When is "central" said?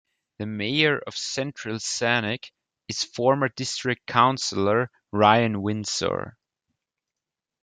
1.15-1.75